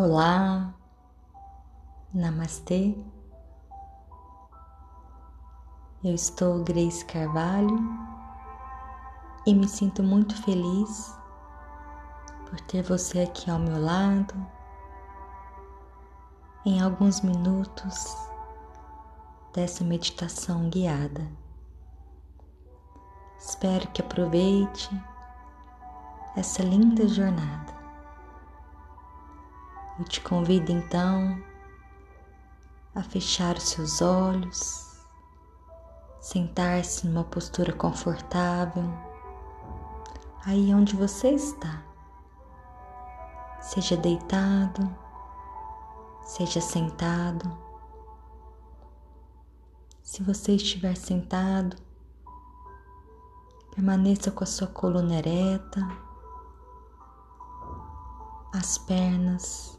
[0.00, 0.72] Olá,
[2.14, 2.96] Namastê.
[6.04, 7.76] Eu estou Grace Carvalho
[9.44, 11.18] e me sinto muito feliz
[12.48, 14.36] por ter você aqui ao meu lado
[16.64, 18.16] em alguns minutos
[19.52, 21.28] dessa meditação guiada.
[23.36, 24.90] Espero que aproveite
[26.36, 27.77] essa linda jornada.
[29.98, 31.42] Eu te convido então
[32.94, 34.96] a fechar os seus olhos,
[36.20, 38.84] sentar-se numa postura confortável,
[40.44, 41.82] aí onde você está.
[43.60, 44.88] Seja deitado,
[46.22, 47.58] seja sentado.
[50.00, 51.76] Se você estiver sentado,
[53.74, 55.80] permaneça com a sua coluna ereta,
[58.54, 59.77] as pernas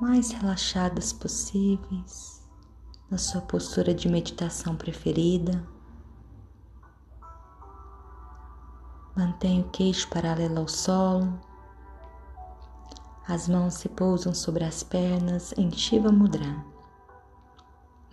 [0.00, 2.44] mais relaxadas possíveis
[3.10, 5.66] na sua postura de meditação preferida.
[9.16, 11.40] Mantenha o queixo paralelo ao solo.
[13.26, 16.64] As mãos se pousam sobre as pernas em Shiva Mudra.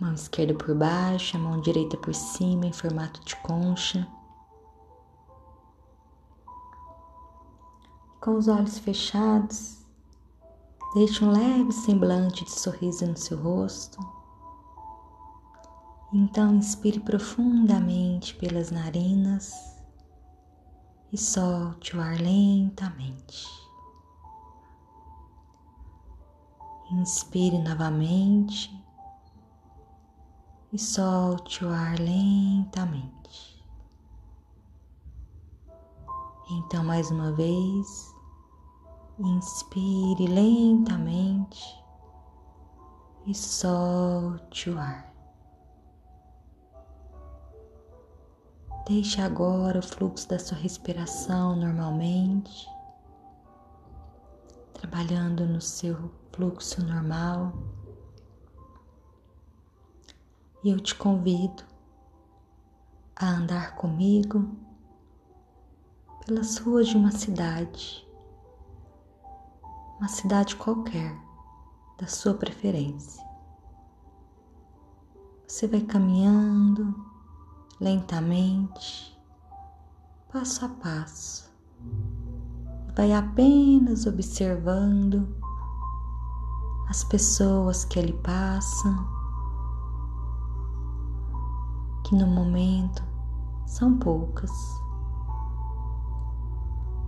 [0.00, 4.06] Mão esquerda por baixo, a mão direita por cima em formato de concha.
[8.20, 9.83] Com os olhos fechados,
[10.94, 13.98] Deixe um leve semblante de sorriso no seu rosto.
[16.12, 19.52] Então inspire profundamente pelas narinas
[21.12, 23.44] e solte o ar lentamente.
[26.92, 28.70] Inspire novamente
[30.72, 33.64] e solte o ar lentamente.
[36.50, 38.13] Então, mais uma vez,
[39.16, 41.80] Inspire lentamente
[43.24, 45.14] e solte o ar.
[48.88, 52.68] Deixe agora o fluxo da sua respiração normalmente,
[54.72, 57.52] trabalhando no seu fluxo normal.
[60.64, 61.62] E eu te convido
[63.14, 64.50] a andar comigo
[66.26, 68.04] pelas ruas de uma cidade
[69.98, 71.16] uma cidade qualquer
[71.98, 73.24] da sua preferência.
[75.46, 76.94] Você vai caminhando
[77.80, 79.16] lentamente,
[80.32, 81.50] passo a passo,
[82.96, 85.28] vai apenas observando
[86.88, 89.06] as pessoas que ali passam,
[92.04, 93.02] que no momento
[93.66, 94.50] são poucas.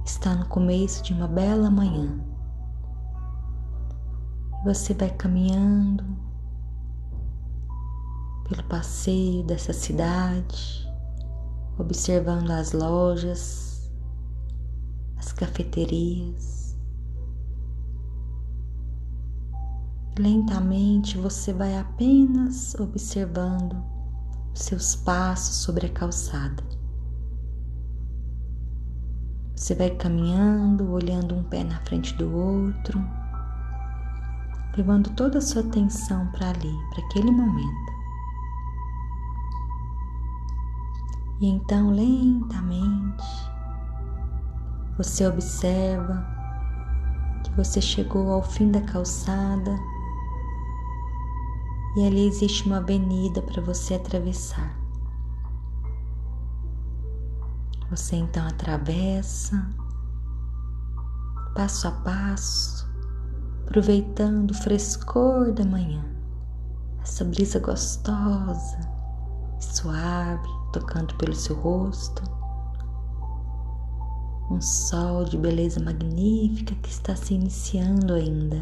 [0.05, 2.36] Está no começo de uma bela manhã.
[4.67, 6.05] Você vai caminhando
[8.49, 10.93] pelo passeio dessa cidade,
[11.79, 13.89] observando as lojas,
[15.17, 16.77] as cafeterias.
[20.19, 23.81] Lentamente você vai apenas observando
[24.53, 26.65] os seus passos sobre a calçada.
[29.55, 33.01] Você vai caminhando, olhando um pé na frente do outro
[34.77, 37.93] levando toda a sua atenção para ali, para aquele momento.
[41.41, 43.25] E então, lentamente,
[44.97, 46.27] você observa
[47.45, 49.79] que você chegou ao fim da calçada
[51.97, 54.77] e ali existe uma avenida para você atravessar.
[57.91, 59.71] Você então atravessa
[61.55, 62.86] passo a passo
[63.67, 66.05] aproveitando o frescor da manhã,
[67.03, 68.79] essa brisa gostosa,
[69.59, 72.23] suave, tocando pelo seu rosto,
[74.51, 78.61] um sol de beleza magnífica que está se iniciando ainda.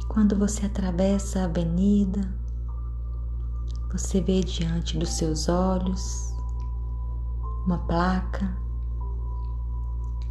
[0.00, 2.20] E quando você atravessa a avenida,
[3.92, 6.34] você vê diante dos seus olhos
[7.66, 8.69] uma placa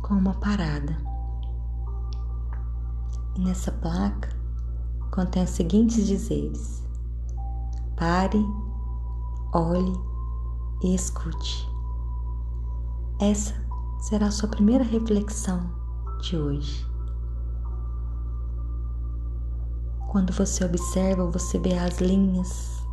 [0.10, 0.98] com uma parada.
[3.36, 4.28] E nessa placa
[5.12, 6.84] contém os seguintes dizeres:
[7.96, 8.44] pare,
[9.54, 9.94] olhe
[10.82, 11.70] e escute.
[13.22, 13.54] Essa
[14.00, 15.70] será a sua primeira reflexão
[16.22, 16.90] de hoje.
[20.10, 22.84] Quando você observa, você vê as linhas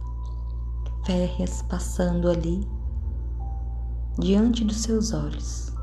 [1.06, 2.68] férreas passando ali
[4.18, 5.75] diante dos seus olhos.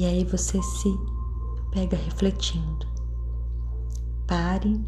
[0.00, 0.88] E aí você se
[1.72, 2.86] pega refletindo.
[4.26, 4.82] Pare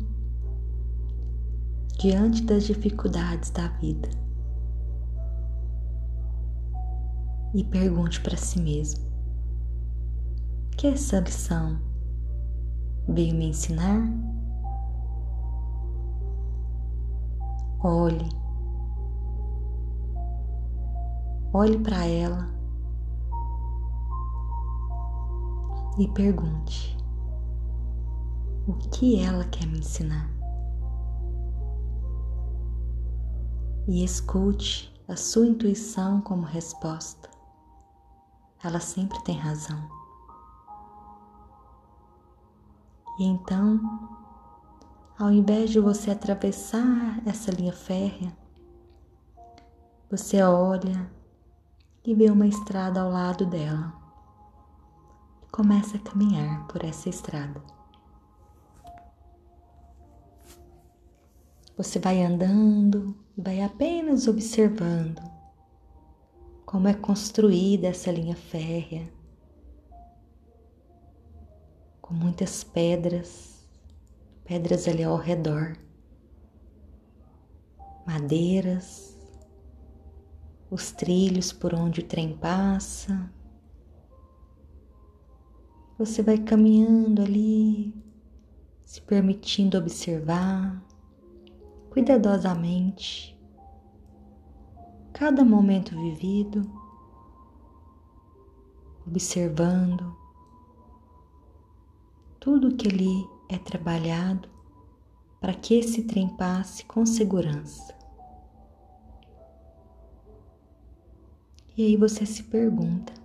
[2.01, 4.09] diante das dificuldades da vida
[7.53, 9.05] e pergunte para si mesmo:
[10.79, 11.79] que essa lição
[13.07, 14.03] veio me ensinar?
[17.85, 18.31] Olhe,
[21.53, 22.62] olhe para ela
[25.99, 26.97] e pergunte:
[28.67, 30.31] o que ela quer me ensinar?
[33.89, 37.29] E escute a sua intuição como resposta.
[38.63, 39.91] Ela sempre tem razão.
[43.19, 43.81] E então,
[45.19, 48.33] ao invés de você atravessar essa linha férrea,
[50.09, 51.11] você olha
[52.05, 54.02] e vê uma estrada ao lado dela.
[55.53, 57.63] Começa a caminhar por essa estrada.
[61.77, 65.21] Você vai andando e vai apenas observando
[66.65, 69.13] como é construída essa linha férrea,
[72.01, 73.63] com muitas pedras,
[74.45, 75.77] pedras ali ao redor,
[78.07, 79.19] madeiras,
[80.71, 83.31] os trilhos por onde o trem passa.
[86.05, 87.95] Você vai caminhando ali,
[88.85, 90.85] se permitindo observar
[91.91, 93.39] cuidadosamente
[95.13, 96.69] cada momento vivido,
[99.07, 100.13] observando
[102.41, 104.49] tudo que ali é trabalhado
[105.41, 107.97] para que esse trem passe com segurança.
[111.77, 113.22] E aí você se pergunta: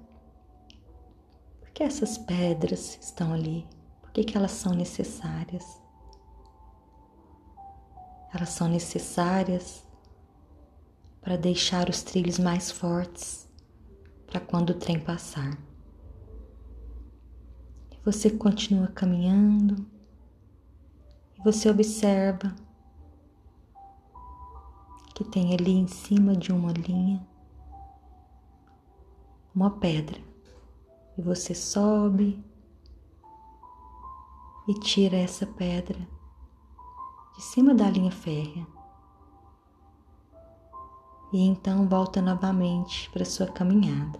[1.77, 3.63] que essas pedras estão ali?
[4.01, 5.79] Por que, que elas são necessárias?
[8.33, 9.87] Elas são necessárias
[11.21, 13.47] para deixar os trilhos mais fortes
[14.25, 15.55] para quando o trem passar.
[17.91, 19.85] E você continua caminhando
[21.37, 22.55] e você observa
[25.13, 27.23] que tem ali em cima de uma linha
[29.53, 30.26] uma pedra
[31.17, 32.43] e você sobe
[34.67, 35.99] e tira essa pedra
[37.35, 38.67] de cima da linha férrea
[41.31, 44.19] e então volta novamente para sua caminhada.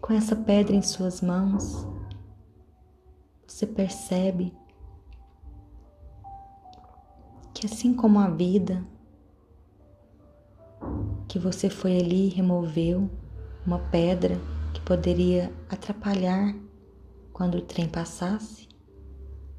[0.00, 1.86] Com essa pedra em suas mãos,
[3.46, 4.54] você percebe
[7.52, 8.86] que assim como a vida
[11.26, 13.10] que você foi ali e removeu
[13.66, 14.38] uma pedra
[14.84, 16.54] poderia atrapalhar
[17.32, 18.68] quando o trem passasse,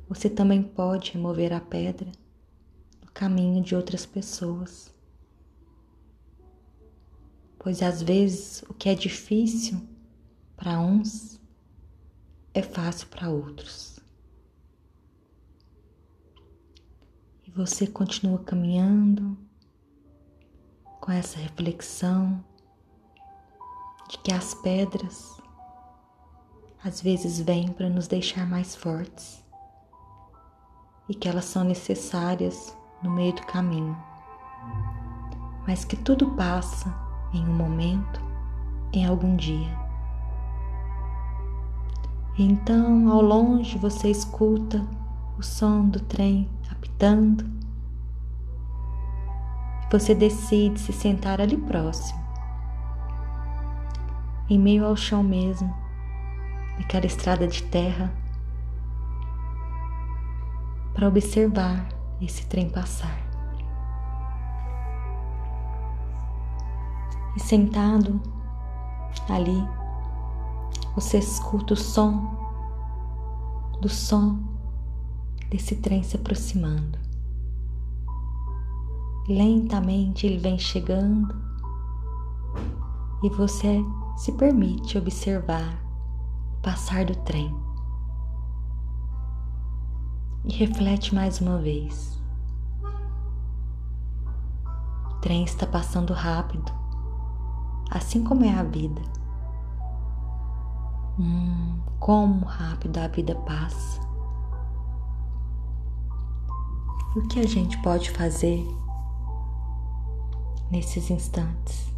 [0.07, 2.11] você também pode remover a pedra
[3.01, 4.93] no caminho de outras pessoas.
[7.57, 9.81] Pois às vezes o que é difícil
[10.55, 11.41] para uns
[12.53, 13.99] é fácil para outros.
[17.43, 19.35] E você continua caminhando
[21.01, 22.43] com essa reflexão
[24.15, 25.41] de que as pedras
[26.83, 29.43] às vezes vêm para nos deixar mais fortes
[31.09, 33.97] e que elas são necessárias no meio do caminho,
[35.67, 36.93] mas que tudo passa
[37.33, 38.21] em um momento,
[38.93, 39.77] em algum dia.
[42.37, 44.85] Então, ao longe, você escuta
[45.37, 47.45] o som do trem apitando.
[49.91, 52.24] Você decide se sentar ali próximo,
[54.49, 55.73] em meio ao chão mesmo,
[56.77, 58.13] naquela estrada de terra,
[60.93, 61.87] para observar
[62.21, 63.25] esse trem passar.
[67.35, 68.21] e sentado
[69.29, 69.67] ali,
[70.95, 72.33] você escuta o som
[73.81, 74.39] do som
[75.49, 76.97] desse trem se aproximando.
[79.27, 81.35] Lentamente ele vem chegando
[83.23, 83.83] e você
[84.15, 85.81] se permite observar
[86.57, 87.53] o passar do trem.
[90.45, 92.21] E reflete mais uma vez.
[95.11, 96.85] O trem está passando rápido
[97.89, 99.01] assim como é a vida.
[101.17, 104.01] Hum, como rápido a vida passa.
[107.15, 108.67] O que a gente pode fazer
[110.69, 111.94] nesses instantes?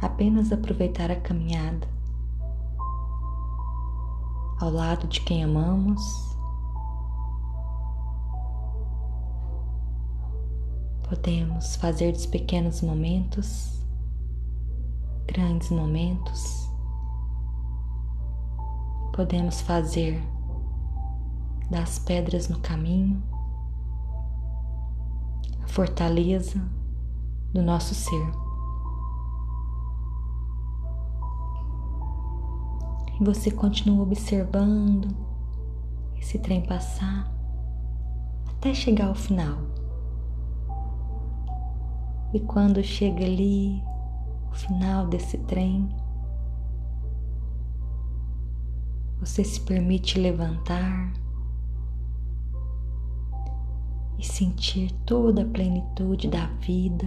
[0.00, 1.88] Apenas aproveitar a caminhada
[4.60, 6.02] ao lado de quem amamos.
[11.08, 13.78] Podemos fazer dos pequenos momentos
[15.28, 16.68] grandes momentos.
[19.12, 20.20] Podemos fazer
[21.70, 23.22] das pedras no caminho
[25.62, 26.58] a fortaleza
[27.52, 28.47] do nosso ser.
[33.20, 35.08] E você continua observando
[36.16, 37.32] esse trem passar
[38.48, 39.58] até chegar ao final.
[42.32, 43.82] E quando chega ali,
[44.50, 45.88] o final desse trem,
[49.18, 51.12] você se permite levantar
[54.18, 57.06] e sentir toda a plenitude da vida.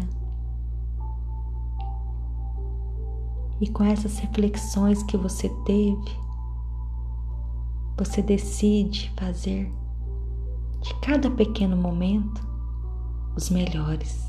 [3.61, 6.19] E com essas reflexões que você teve,
[7.95, 9.71] você decide fazer
[10.81, 12.41] de cada pequeno momento
[13.35, 14.25] os melhores,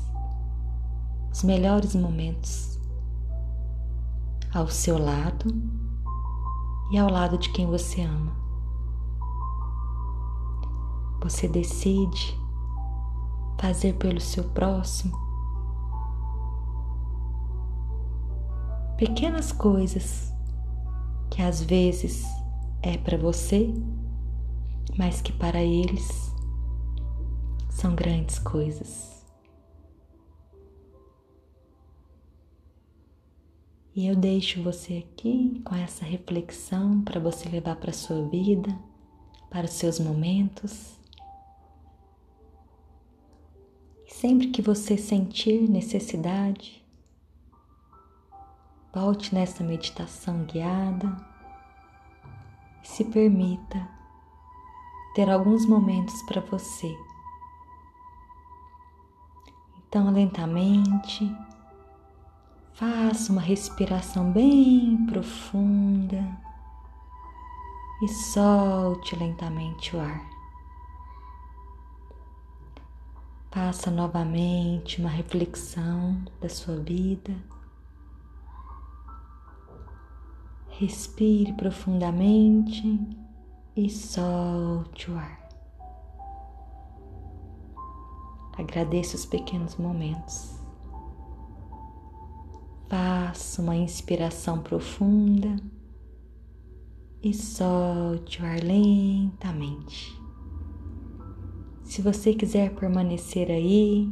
[1.31, 2.79] os melhores momentos
[4.53, 5.47] ao seu lado
[6.91, 8.31] e ao lado de quem você ama.
[11.23, 12.39] Você decide
[13.59, 15.17] fazer pelo seu próximo
[18.97, 20.31] pequenas coisas
[21.29, 22.23] que às vezes
[22.81, 23.73] é para você,
[24.97, 26.31] mas que para eles
[27.69, 29.13] são grandes coisas.
[33.95, 38.75] E eu deixo você aqui com essa reflexão para você levar para sua vida,
[39.51, 40.99] para os seus momentos.
[44.07, 46.82] Sempre que você sentir necessidade,
[48.93, 51.17] volte nessa meditação guiada
[52.83, 53.87] e se permita
[55.15, 56.95] ter alguns momentos para você.
[59.77, 61.35] Então, lentamente,
[62.73, 66.23] faça uma respiração bem profunda
[68.03, 70.33] e solte lentamente o ar.
[73.51, 77.33] Faça novamente uma reflexão da sua vida.
[80.79, 82.99] Respire profundamente
[83.75, 85.47] e solte o ar.
[88.57, 90.59] Agradeça os pequenos momentos.
[92.89, 95.55] Faça uma inspiração profunda
[97.21, 100.19] e solte o ar lentamente.
[101.83, 104.11] Se você quiser permanecer aí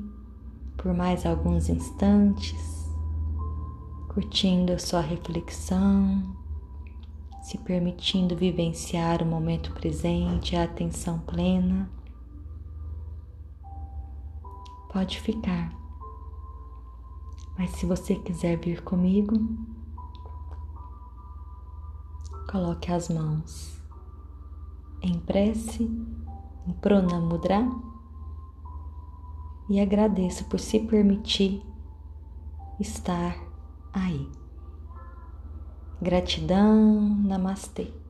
[0.77, 2.85] por mais alguns instantes,
[4.09, 6.40] curtindo a sua reflexão,
[7.41, 11.89] se permitindo vivenciar o momento presente, a atenção plena,
[14.91, 15.73] pode ficar.
[17.57, 19.33] Mas se você quiser vir comigo,
[22.49, 23.81] coloque as mãos
[25.01, 25.83] em prece
[26.67, 27.67] em Prana Mudra
[29.69, 31.65] e agradeço por se permitir
[32.79, 33.35] estar
[33.93, 34.40] aí.
[36.01, 38.00] Gratidão, Namastê.